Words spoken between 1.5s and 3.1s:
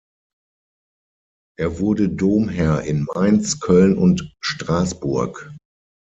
Er wurde Domherr in